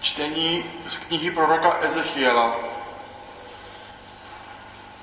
[0.00, 2.56] Čtení z knihy proroka Ezechiela.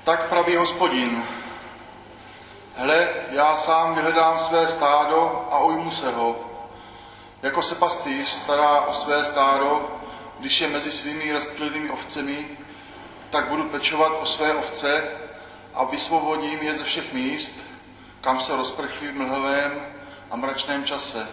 [0.04, 1.24] Tak praví hospodin.
[2.76, 6.36] Hle, já sám vyhledám své stádo a ujmu se ho.
[7.42, 9.90] Jako se pastýř stará o své stádo,
[10.38, 12.48] když je mezi svými rozptýlenými ovcemi,
[13.30, 15.04] tak budu pečovat o své ovce
[15.74, 17.54] a vysvobodím je ze všech míst,
[18.20, 19.86] kam se rozprchli v mlhovém
[20.30, 21.28] a mračném čase.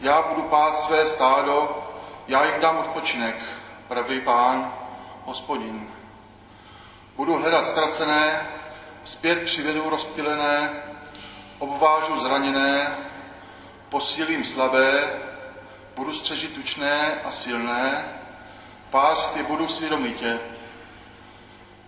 [0.00, 1.85] Já budu pát své stádo,
[2.28, 3.44] já jim dám odpočinek,
[3.88, 4.72] pravý pán,
[5.24, 5.88] hospodin.
[7.16, 8.48] Budu hledat ztracené,
[9.02, 10.70] zpět přivedu rozptýlené,
[11.58, 12.96] obvážu zraněné,
[13.88, 15.10] posílím slabé,
[15.96, 18.04] budu střežit tučné a silné,
[18.90, 20.40] pást je budu svědomitě.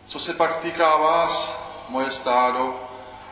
[0.07, 2.89] Co se pak týká vás, moje stádo,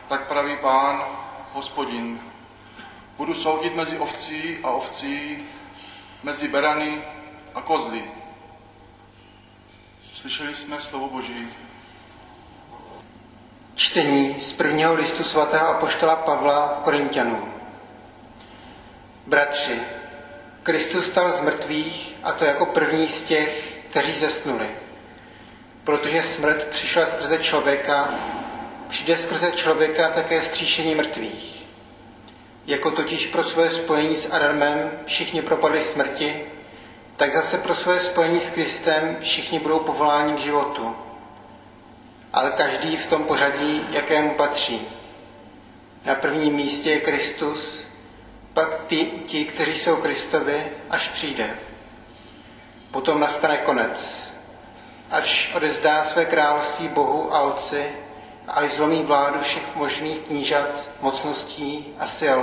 [0.07, 1.05] tak praví pán,
[1.53, 2.21] hospodin.
[3.17, 5.45] Budu soudit mezi ovcí a ovcí,
[6.23, 7.01] mezi berany
[7.55, 8.03] a kozly.
[10.13, 11.47] Slyšeli jsme slovo Boží.
[13.75, 17.53] Čtení z prvního listu svatého apoštola Pavla Korintianům.
[19.27, 19.81] Bratři,
[20.63, 24.69] Kristus stal z mrtvých a to jako první z těch, kteří zesnuli.
[25.83, 28.13] Protože smrt přišla skrze člověka,
[28.87, 31.56] přijde skrze člověka také skříšení mrtvých.
[32.67, 36.45] Jako totiž pro své spojení s Adamem všichni propadli smrti,
[37.17, 40.95] tak zase pro své spojení s Kristem všichni budou povoláni k životu.
[42.33, 44.87] Ale každý v tom pořadí, jakému patří.
[46.05, 47.87] Na prvním místě je Kristus,
[48.53, 51.59] pak ty, ti, kteří jsou Kristovi, až přijde.
[52.91, 54.29] Potom nastane konec,
[55.11, 58.06] až odezdá své království Bohu a Otci
[58.47, 62.39] a až zlomí vládu všech možných knížat, mocností a sil.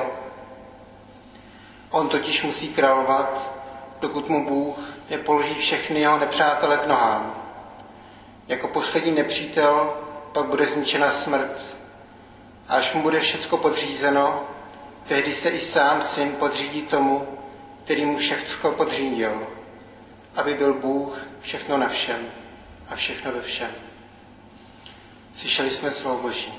[1.91, 3.52] On totiž musí královat,
[4.00, 4.78] dokud mu Bůh
[5.10, 7.42] nepoloží všechny jeho nepřátele k nohám.
[8.48, 9.97] Jako poslední nepřítel
[10.32, 11.77] pak bude zničena smrt.
[12.69, 14.44] A až mu bude všecko podřízeno,
[15.06, 17.28] tehdy se i sám syn podřídí tomu,
[17.84, 19.47] který mu všechno podřídil,
[20.34, 22.26] aby byl Bůh všechno na všem
[22.91, 23.94] a všechno ve všem.
[25.34, 26.55] Slyšeli jsme slovo Boží.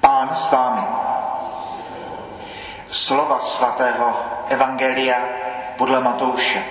[0.00, 0.86] Pán s vámi.
[2.88, 5.28] Slova svatého Evangelia
[5.76, 6.64] podle Matouše.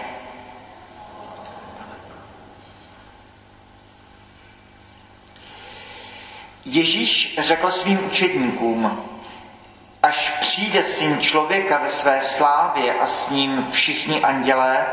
[6.66, 9.10] Ježíš řekl svým učedníkům,
[10.04, 14.88] až přijde syn člověka ve své slávě a s ním všichni andělé,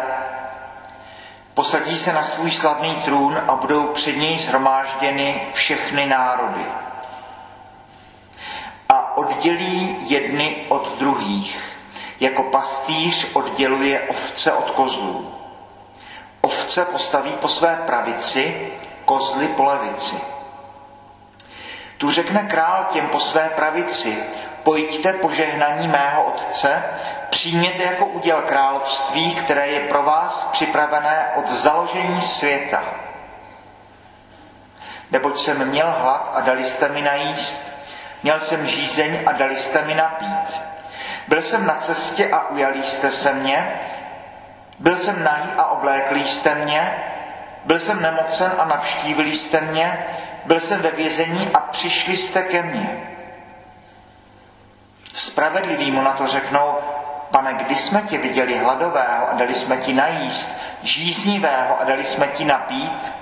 [1.54, 6.64] posadí se na svůj slavný trůn a budou před něj zhromážděny všechny národy.
[8.88, 11.78] A oddělí jedny od druhých,
[12.20, 15.34] jako pastýř odděluje ovce od kozlů.
[16.40, 18.72] Ovce postaví po své pravici,
[19.04, 20.20] kozly po levici.
[21.98, 24.22] Tu řekne král těm po své pravici,
[24.62, 26.82] pojďte požehnaní mého otce,
[27.32, 32.84] přijměte jako uděl království, které je pro vás připravené od založení světa.
[35.10, 37.72] Neboť jsem měl hlad a dali jste mi najíst,
[38.22, 40.60] měl jsem žízeň a dali jste mi napít.
[41.28, 43.80] Byl jsem na cestě a ujali jste se mě,
[44.78, 47.04] byl jsem nahý a oblékli jste mě,
[47.64, 50.06] byl jsem nemocen a navštívili jste mě,
[50.44, 53.08] byl jsem ve vězení a přišli jste ke mně.
[55.14, 56.78] Spravedliví mu na to řeknou,
[57.32, 60.50] pane, kdy jsme tě viděli hladového a dali jsme ti najíst,
[60.82, 63.12] žíznivého a dali jsme ti napít?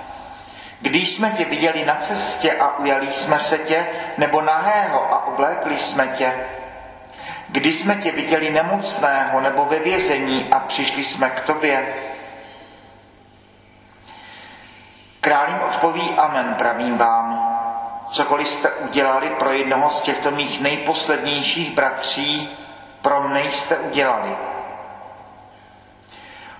[0.81, 5.77] Když jsme tě viděli na cestě a ujali jsme se tě, nebo nahého a oblékli
[5.77, 6.33] jsme tě?
[7.47, 11.93] Kdy jsme tě viděli nemocného nebo ve vězení a přišli jsme k tobě?
[15.21, 17.47] Král jim odpoví amen, pravím vám.
[18.09, 22.49] Cokoliv jste udělali pro jednoho z těchto mých nejposlednějších bratří,
[23.31, 24.37] mne jste udělali.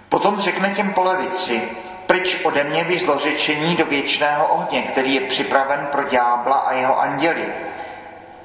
[0.09, 1.69] Potom řekne těm po levici,
[2.05, 6.99] pryč ode mě vy zlořečení do věčného ohně, který je připraven pro ďábla a jeho
[6.99, 7.53] anděli.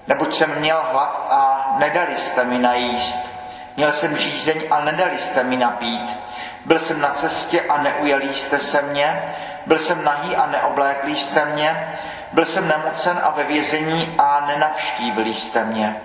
[0.07, 3.31] Neboť jsem měl hlad a nedali jste mi najíst.
[3.77, 6.19] Měl jsem žízeň a nedali jste mi napít.
[6.65, 9.23] Byl jsem na cestě a neujali jste se mě.
[9.67, 11.99] Byl jsem nahý a neoblékli jste mě.
[12.33, 16.01] Byl jsem nemocen a ve vězení a nenavštívili jste mě.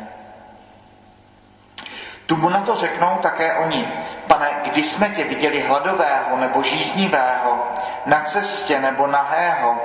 [2.31, 3.87] Tu mu na to řeknou také oni.
[4.27, 7.67] Pane, kdy jsme tě viděli hladového nebo žíznivého,
[8.05, 9.79] na cestě nebo nahého,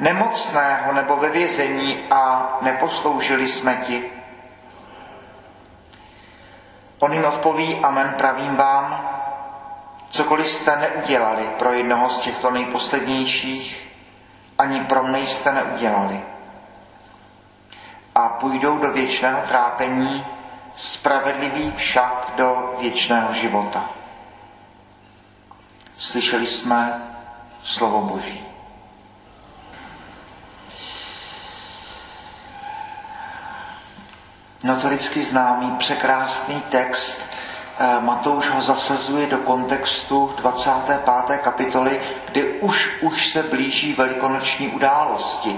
[0.00, 4.10] nemocného nebo ve vězení a neposloužili jsme ti.
[6.98, 9.10] On jim odpoví, amen, pravím vám,
[10.10, 13.88] cokoliv jste neudělali pro jednoho z těchto nejposlednějších,
[14.58, 16.22] ani pro mne jste neudělali.
[18.14, 20.33] A půjdou do věčného trápení,
[20.76, 23.90] spravedlivý však do věčného života.
[25.96, 27.02] Slyšeli jsme
[27.62, 28.44] slovo Boží.
[34.62, 37.20] Notoricky známý překrásný text
[37.78, 41.38] eh, Matouš ho zasazuje do kontextu 25.
[41.38, 45.56] kapitoly, kdy už, už se blíží velikonoční události.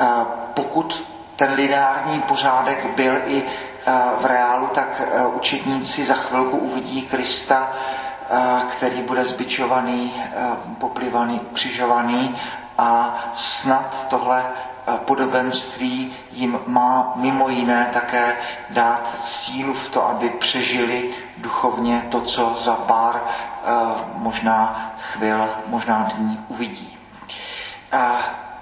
[0.00, 0.06] Eh,
[0.54, 1.04] pokud
[1.36, 3.42] ten lineární pořádek byl i
[4.20, 5.02] v reálu, tak
[5.34, 7.72] učetníci za chvilku uvidí Krista,
[8.70, 10.14] který bude zbičovaný,
[10.78, 12.36] poplivaný, ukřižovaný
[12.78, 14.44] a snad tohle
[14.96, 18.36] podobenství jim má mimo jiné také
[18.70, 23.20] dát sílu v to, aby přežili duchovně to, co za pár
[24.14, 26.98] možná chvil, možná dní uvidí.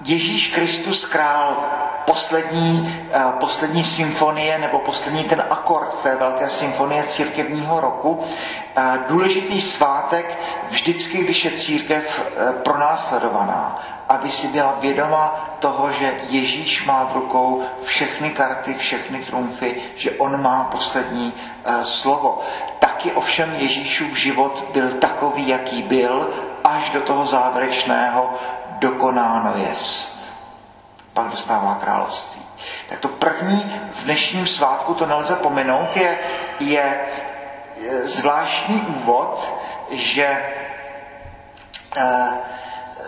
[0.04, 1.56] Ježíš Kristus král,
[2.04, 3.04] poslední,
[3.40, 8.20] poslední symfonie nebo poslední ten akord té velké symfonie církevního roku,
[9.08, 10.38] důležitý svátek
[10.68, 12.26] vždycky, když je církev
[12.62, 19.82] pronásledovaná aby si byla vědoma toho, že Ježíš má v rukou všechny karty, všechny trumfy,
[19.94, 21.32] že on má poslední
[21.82, 22.42] slovo.
[22.78, 26.30] Taky ovšem Ježíšův život byl takový, jaký byl,
[26.64, 28.34] až do toho závěrečného
[28.80, 30.34] dokonáno jest.
[31.12, 32.42] Pak dostává království.
[32.88, 36.18] Tak to první v dnešním svátku, to nelze pominout, je,
[36.60, 37.00] je
[38.04, 39.52] zvláštní úvod,
[39.90, 40.54] že
[41.96, 42.02] uh,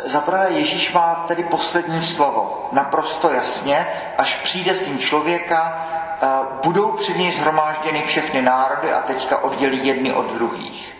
[0.04, 2.68] zaprvé Ježíš má tedy poslední slovo.
[2.72, 3.86] Naprosto jasně,
[4.18, 5.86] až přijde syn člověka,
[6.22, 6.26] eh,
[6.62, 10.96] budou před něj zhromážděny všechny národy a teďka oddělí jedny od druhých.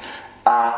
[0.46, 0.74] A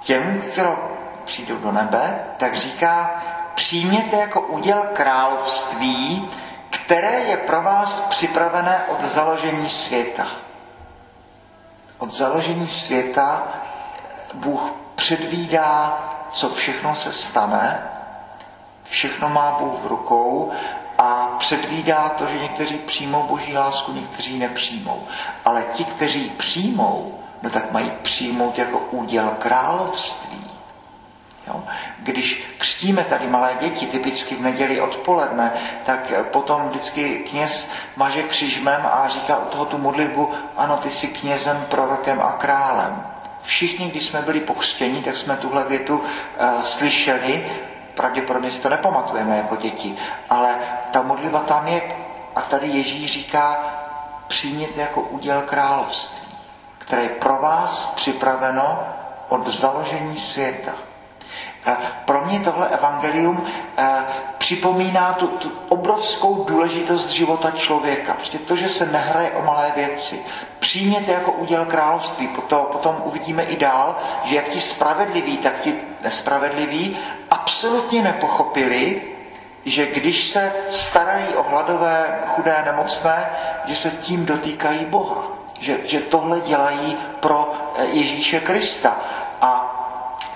[0.00, 0.78] těm, kdo
[1.24, 3.22] přijdou do nebe, tak říká,
[3.54, 6.28] přijměte jako úděl království,
[6.70, 10.26] které je pro vás připravené od založení světa.
[11.98, 13.42] Od založení světa
[14.34, 15.98] Bůh předvídá
[16.32, 17.82] co všechno se stane,
[18.84, 20.52] všechno má Bůh v rukou
[20.98, 25.02] a předvídá to, že někteří přijmou boží lásku, někteří nepřijmou.
[25.44, 30.41] Ale ti, kteří přijmou, no tak mají přijmout jako úděl království.
[32.82, 35.52] Křtíme tady malé děti, typicky v neděli odpoledne,
[35.86, 41.08] tak potom vždycky kněz maže křižmem a říká u toho tu modlitbu, ano, ty jsi
[41.08, 43.06] knězem, prorokem a králem.
[43.42, 47.46] Všichni, když jsme byli pokřtěni, tak jsme tuhle větu uh, slyšeli,
[47.94, 49.96] pravděpodobně si to nepamatujeme jako děti,
[50.30, 50.54] ale
[50.90, 51.82] ta modlitba tam je,
[52.36, 53.64] a tady Ježíš říká,
[54.26, 56.38] přijměte jako úděl království,
[56.78, 58.82] které je pro vás připraveno
[59.28, 60.72] od založení světa.
[61.66, 63.44] Eh, pro mě tohle evangelium
[63.78, 64.04] eh,
[64.38, 68.14] připomíná tu, tu obrovskou důležitost života člověka.
[68.14, 70.22] Prostě to, že se nehraje o malé věci.
[70.58, 72.28] Přijměte jako úděl království.
[72.28, 76.96] Potom, potom uvidíme i dál, že jak ti spravedliví, tak ti nespravedliví
[77.30, 79.02] absolutně nepochopili,
[79.64, 83.30] že když se starají o hladové, chudé, nemocné,
[83.64, 85.28] že se tím dotýkají Boha.
[85.60, 89.00] Že, že tohle dělají pro eh, Ježíše Krista.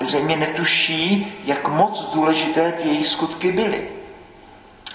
[0.00, 3.91] Zřejmě netuší, jak moc důležité ty její skutky byly.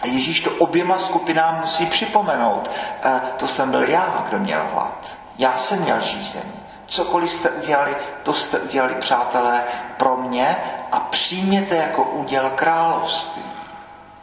[0.02, 2.72] A Ježíš to oběma skupinám musí připomenout.
[3.04, 5.08] E, to jsem byl já, kdo měl hlad.
[5.38, 6.54] Já jsem měl žízení.
[6.86, 9.64] Cokoliv jste udělali, to jste udělali, přátelé,
[9.98, 10.58] pro mě
[10.92, 13.44] a přijměte jako úděl království.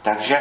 [0.01, 0.35] Takže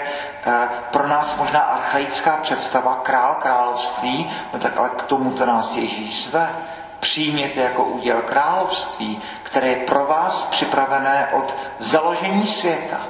[0.46, 6.24] e, pro nás možná archaická představa král království, no tak ale k tomuto nás Ježíš
[6.24, 6.48] zve.
[7.00, 13.00] Přijměte jako úděl království, které je pro vás připravené od založení světa.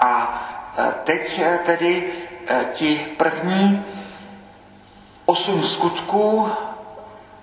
[0.00, 0.42] A
[0.78, 2.12] e, teď e, tedy
[2.48, 3.84] e, ti první
[5.26, 6.52] osm skutků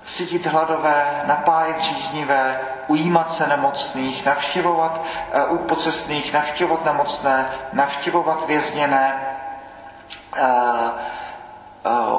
[0.03, 5.01] cítit hladové, napájet žíznivé, ujímat se nemocných, navštěvovat
[5.49, 9.21] u pocestných, navštěvovat nemocné, navštěvovat vězněné,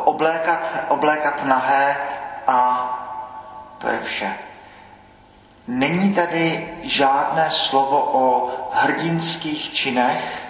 [0.07, 1.97] oblékat, oblékat nahé
[2.47, 2.59] a
[3.79, 4.39] to je vše.
[5.67, 10.43] Není tady žádné slovo o hrdinských činech,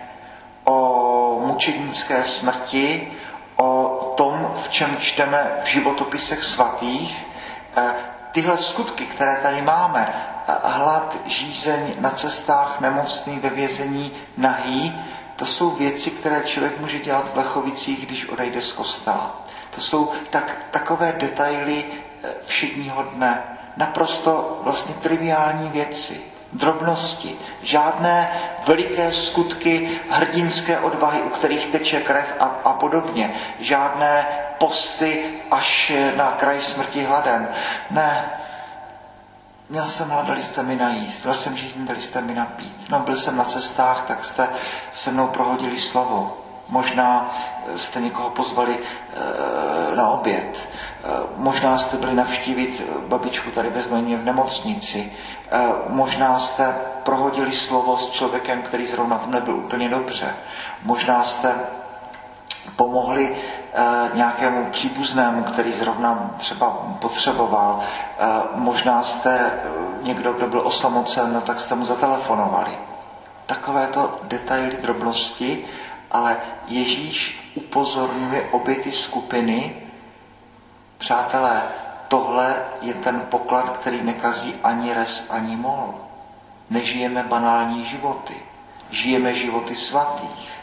[0.64, 3.12] o mučednické smrti,
[3.56, 7.26] o tom, v čem čteme v životopisech svatých.
[7.76, 7.94] Eh,
[8.30, 10.14] tyhle skutky, které tady máme,
[10.48, 15.02] eh, hlad, žízeň na cestách, nemocný, ve vězení, nahý,
[15.36, 19.41] to jsou věci, které člověk může dělat v Lechovicích, když odejde z kostela.
[19.74, 21.84] To jsou tak, takové detaily
[22.24, 23.42] eh, všedního dne,
[23.76, 26.20] naprosto vlastně triviální věci,
[26.52, 34.26] drobnosti, žádné veliké skutky hrdinské odvahy, u kterých teče krev a, a podobně, žádné
[34.58, 37.48] posty až na kraj smrti hladem.
[37.90, 38.30] Ne,
[39.72, 42.90] Měl jsem hlad, dali jste mi najíst, byl jsem žít, dali jste mi napít.
[42.90, 44.48] No, byl jsem na cestách, tak jste
[44.92, 46.41] se mnou prohodili slovo.
[46.72, 47.30] Možná
[47.76, 50.68] jste někoho pozvali e, na oběd.
[50.68, 55.12] E, možná jste byli navštívit babičku tady ve Znojmě v nemocnici.
[55.50, 60.36] E, možná jste prohodili slovo s člověkem, který zrovna v nebyl úplně dobře.
[60.82, 61.54] Možná jste
[62.76, 63.36] pomohli
[63.74, 67.80] Eh, nějakému příbuznému, který zrovna třeba potřeboval.
[67.80, 69.60] Eh, možná jste eh,
[70.02, 72.70] někdo, kdo byl osamocen, no tak jste mu zatelefonovali.
[73.46, 75.64] Takovéto detaily, drobnosti,
[76.12, 79.76] ale Ježíš upozorňuje obě ty skupiny.
[80.98, 81.62] Přátelé,
[82.08, 85.94] tohle je ten poklad, který nekazí ani res, ani mol.
[86.70, 88.34] Nežijeme banální životy.
[88.90, 90.62] Žijeme životy svatých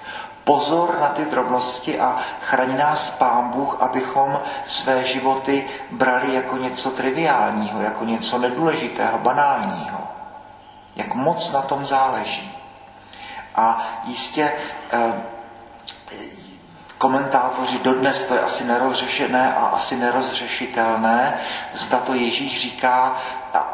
[0.49, 6.89] pozor na ty drobnosti a chraň nás Pán Bůh, abychom své životy brali jako něco
[6.89, 10.07] triviálního, jako něco nedůležitého, banálního.
[10.95, 12.51] Jak moc na tom záleží.
[13.55, 14.51] A jistě
[14.91, 15.13] eh,
[16.99, 21.37] komentátoři dodnes to je asi nerozřešené a asi nerozřešitelné,
[21.73, 23.17] zda to Ježíš říká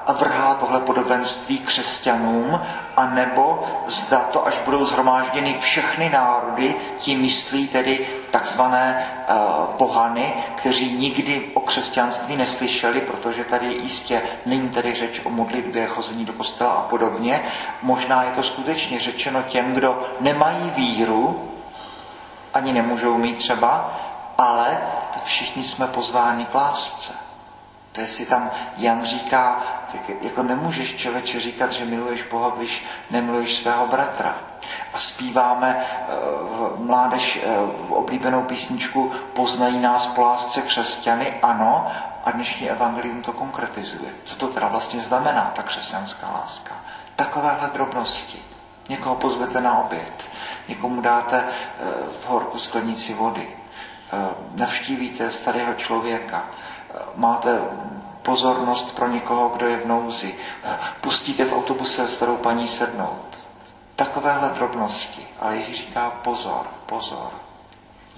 [0.08, 2.62] a vrhá tohle podobenství křesťanům,
[2.98, 10.34] a nebo zda to, až budou zhromážděny všechny národy, tím myslí tedy takzvané uh, pohany,
[10.56, 16.34] kteří nikdy o křesťanství neslyšeli, protože tady jistě není tedy řeč o modlitbě, chození do
[16.34, 17.44] kostela a podobně.
[17.82, 21.52] Možná je to skutečně řečeno těm, kdo nemají víru,
[22.56, 24.00] ani nemůžou mít třeba,
[24.38, 24.78] ale
[25.24, 27.14] všichni jsme pozváni k lásce.
[27.92, 32.86] To je si tam Jan říká, tak jako nemůžeš člověče říkat, že miluješ Boha, když
[33.10, 34.38] nemiluješ svého bratra.
[34.94, 37.48] A zpíváme eh, v mládež eh,
[37.88, 41.92] v oblíbenou písničku Poznají nás po lásce křesťany, ano,
[42.26, 44.10] a dnešní evangelium to konkretizuje.
[44.24, 46.76] Co to teda vlastně znamená, ta křesťanská láska?
[47.16, 48.40] Takovéhle drobnosti.
[48.90, 50.30] Někoho pozvete na oběd,
[50.68, 51.84] někomu dáte eh,
[52.22, 53.48] v horku sklenici vody,
[54.56, 56.50] navštívíte starého člověka,
[57.16, 57.62] máte
[58.22, 60.36] pozornost pro někoho, kdo je v nouzi.
[61.02, 63.48] Pustíte v autobuse starou paní sednout.
[63.96, 65.28] Takovéhle drobnosti.
[65.40, 67.30] Ale Ježíš říká pozor, pozor.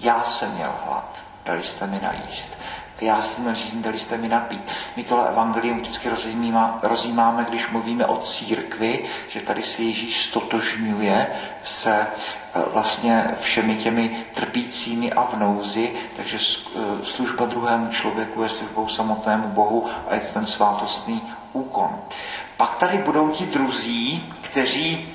[0.00, 2.56] Já jsem měl hlad, dali jste mi najíst
[3.00, 4.70] já jsem říct, dali jste mi napít.
[4.96, 6.08] My tohle evangelium vždycky
[6.82, 11.26] rozjímáme, když mluvíme o církvi, že tady se Ježíš stotožňuje
[11.62, 12.06] se e,
[12.72, 19.48] vlastně všemi těmi trpícími a v nouzi, takže e, služba druhému člověku je službou samotnému
[19.48, 22.00] Bohu a je to ten svátostný úkon.
[22.56, 25.14] Pak tady budou ti druzí, kteří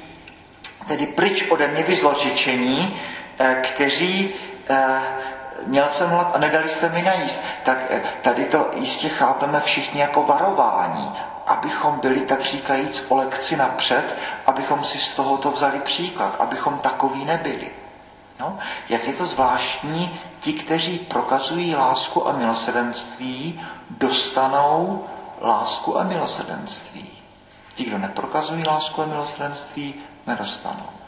[0.88, 2.96] tedy pryč ode mě vyzločičení,
[3.40, 4.30] e, kteří
[5.66, 7.42] měl jsem hlad a nedali jste mi najíst.
[7.64, 11.12] Tak eh, tady to jistě chápeme všichni jako varování,
[11.48, 17.26] abychom byli tak říkajíc o lekci napřed, abychom si z tohoto vzali příklad, abychom takový
[17.26, 17.72] nebyli.
[18.40, 18.58] No,
[18.90, 25.06] jak je to zvláštní, ti, kteří prokazují lásku a milosedenství, dostanou
[25.42, 27.12] lásku a milosedenství.
[27.76, 29.96] Ti, kdo neprokazují lásku a milosedenství,
[30.28, 31.03] nedostanou.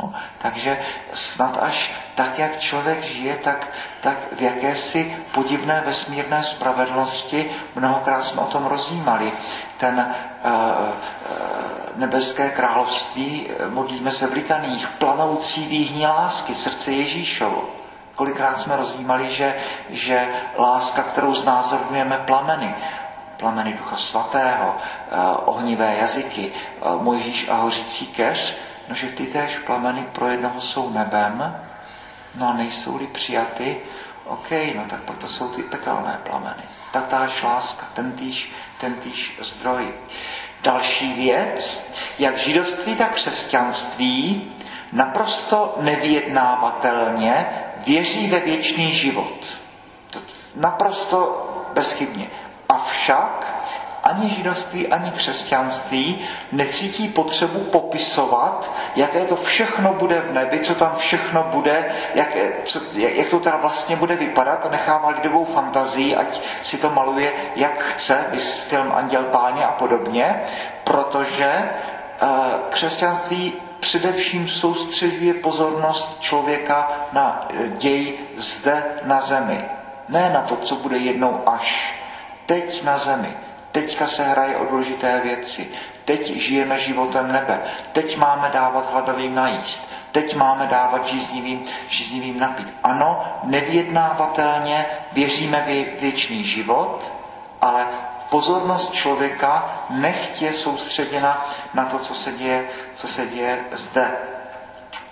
[0.00, 0.80] No, takže
[1.12, 3.68] snad až tak, jak člověk žije, tak,
[4.00, 9.32] tak v jakési podivné vesmírné spravedlnosti, mnohokrát jsme o tom rozjímali,
[9.76, 10.50] ten uh,
[11.96, 17.64] nebeské království, modlíme se v litaných, planoucí výhní lásky, srdce Ježíšovo.
[18.16, 19.54] Kolikrát jsme rozjímali, že,
[19.90, 22.74] že láska, kterou znázorňujeme plameny,
[23.36, 24.76] plameny Ducha Svatého,
[25.44, 26.52] ohnivé jazyky,
[27.00, 28.56] Mojžíš a hořící keř,
[28.88, 31.60] no že ty též plameny pro jednoho jsou nebem,
[32.34, 33.80] no a nejsou-li přijaty,
[34.24, 36.62] OK, no tak pak to jsou ty pekelné plameny.
[36.92, 39.94] Tatáž láska, tentýž, tentýž zdroj.
[40.62, 44.52] Další věc, jak židovství, tak křesťanství
[44.92, 47.46] naprosto nevyjednávatelně
[47.86, 49.46] věří ve věčný život.
[50.54, 52.30] Naprosto bezchybně.
[52.68, 53.62] Avšak
[54.12, 60.92] ani židovství, ani křesťanství necítí potřebu popisovat, jaké to všechno bude v nebi, co tam
[60.96, 66.40] všechno bude, jak, co, jak to teda vlastně bude vypadat a nechává lidovou fantazii, ať
[66.62, 70.42] si to maluje, jak chce, vys film Anděl Páně a podobně,
[70.84, 71.70] protože
[72.22, 72.28] uh,
[72.68, 79.64] křesťanství především soustředuje pozornost člověka na děj zde na zemi.
[80.08, 81.98] ne na to, co bude jednou až.
[82.46, 83.36] Teď na zemi.
[83.72, 85.68] Teďka se hraje o důležité věci.
[86.04, 87.60] Teď žijeme životem nebe.
[87.92, 89.88] Teď máme dávat hladovým najíst.
[90.12, 92.68] Teď máme dávat žíznivým, žíznivým napít.
[92.82, 97.12] Ano, nevyjednávatelně věříme v věčný život,
[97.60, 97.86] ale
[98.30, 104.10] pozornost člověka nechť je soustředěna na to, co se děje, co se děje zde.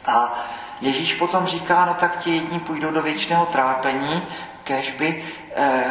[0.06, 0.44] A
[0.80, 4.22] Ježíš potom říká, no tak ti jedni půjdou do věčného trápení,
[4.64, 5.24] kež by,
[5.56, 5.84] eh,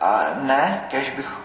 [0.00, 1.40] a ne, kež bych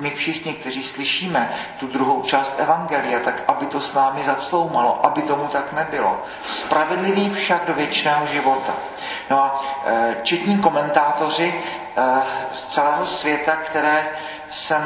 [0.00, 5.22] my všichni, kteří slyšíme tu druhou část Evangelia, tak aby to s námi zacloumalo, aby
[5.22, 6.22] tomu tak nebylo.
[6.46, 8.74] Spravedlivý však do věčného života.
[9.30, 11.54] No a e, četní komentátoři
[11.96, 12.02] e,
[12.52, 14.08] z celého světa, které
[14.50, 14.82] jsem,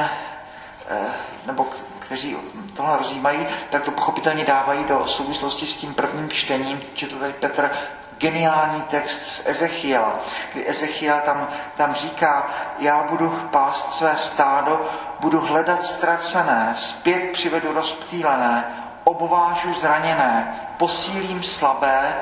[0.88, 0.98] e,
[1.46, 1.66] nebo
[1.98, 2.36] kteří
[2.76, 7.70] tohle rozjímají, tak to pochopitelně dávají do souvislosti s tím prvním čtením, četl tady Petr
[8.18, 10.18] geniální text z Ezechiela,
[10.52, 14.80] kdy Ezechiel tam, tam říká, já budu pást své stádo,
[15.20, 18.64] budu hledat ztracené, zpět přivedu rozptýlené,
[19.04, 22.16] obvážu zraněné, posílím slabé,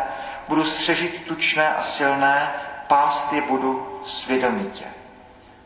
[0.48, 2.50] budu střežit tučné a silné,
[2.86, 4.84] pást je budu svědomitě.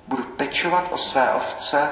[0.07, 1.91] Budu pečovat o své ovce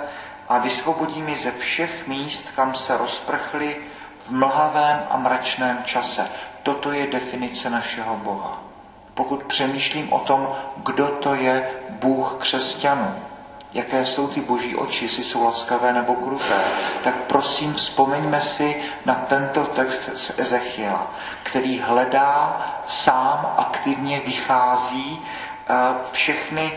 [0.48, 3.76] a vysvobodím je ze všech míst, kam se rozprchly
[4.24, 6.28] v mlhavém a mračném čase.
[6.68, 8.60] Toto je definice našeho Boha.
[9.14, 13.14] Pokud přemýšlím o tom, kdo to je Bůh křesťanů,
[13.74, 16.60] jaké jsou ty boží oči, jestli jsou laskavé nebo kruté,
[17.04, 21.10] tak prosím vzpomeňme si na tento text z Ezechiela,
[21.42, 25.74] který hledá, sám aktivně vychází eh,
[26.12, 26.72] všechny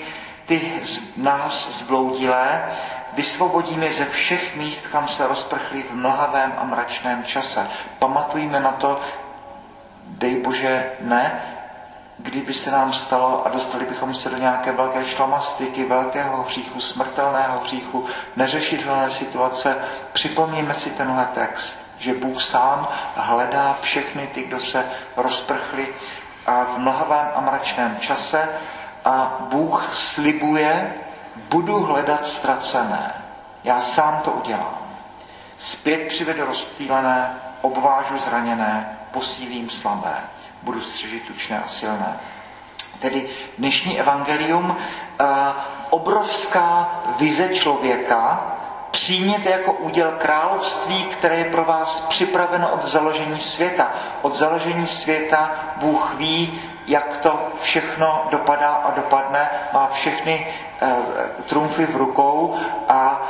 [0.45, 2.71] ty z nás zbloudilé,
[3.13, 7.67] vysvobodíme ze všech míst, kam se rozprchli v mlhavém a mračném čase.
[7.99, 8.99] Pamatujme na to,
[10.17, 11.41] dej Bože, ne,
[12.17, 17.59] kdyby se nám stalo a dostali bychom se do nějaké velké šlamastiky, velkého hříchu, smrtelného
[17.59, 19.77] hříchu, neřešitelné situace,
[20.13, 24.85] připomněme si tenhle text, že Bůh sám hledá všechny ty, kdo se
[25.17, 25.87] rozprchli
[26.45, 28.49] a v mlhavém a mračném čase
[29.05, 30.93] a Bůh slibuje,
[31.49, 33.13] budu hledat ztracené.
[33.63, 34.77] Já sám to udělám.
[35.57, 40.15] Zpět přivedu rozptýlené, obvážu zraněné, posílím slabé,
[40.61, 42.19] budu střežit tučné a silné.
[42.99, 44.77] Tedy dnešní evangelium,
[45.19, 45.25] eh,
[45.89, 48.51] obrovská vize člověka,
[48.91, 53.91] přijměte jako úděl království, které je pro vás připraveno od založení světa.
[54.21, 60.47] Od založení světa Bůh ví, jak to všechno dopadá a dopadne, má všechny
[60.81, 60.95] e,
[61.43, 62.57] trumfy v rukou
[62.89, 63.21] a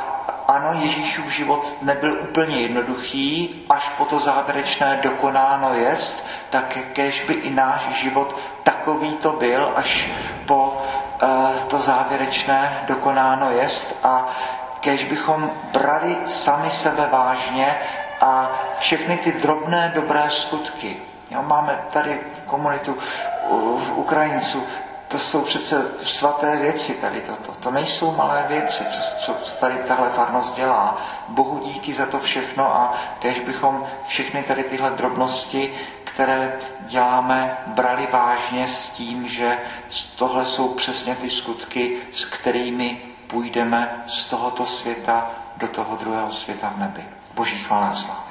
[0.52, 7.34] ano, Ježíšův život nebyl úplně jednoduchý, až po to závěrečné dokonáno jest, tak kež by
[7.34, 10.10] i náš život takový to byl, až
[10.46, 10.82] po
[11.24, 11.28] e,
[11.68, 14.28] to závěrečné dokonáno jest a
[14.80, 17.78] kež bychom brali sami sebe vážně
[18.22, 20.98] a všechny ty drobné dobré skutky.
[21.32, 22.98] Jo, máme tady komunitu
[23.96, 24.64] Ukrajinců,
[25.12, 28.84] to jsou přece svaté věci tady, to, to, nejsou malé věci,
[29.18, 31.02] co, co tady tahle farnost dělá.
[31.28, 38.08] Bohu díky za to všechno a kež bychom všechny tady tyhle drobnosti, které děláme, brali
[38.12, 39.58] vážně s tím, že
[40.16, 46.74] tohle jsou přesně ty skutky, s kterými půjdeme z tohoto světa do toho druhého světa
[46.76, 47.06] v nebi.
[47.34, 48.31] Boží chvála a.